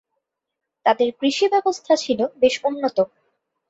[0.85, 2.97] তাদের কৃষি ব্যবস্থা ছিল বেশ উন্নত।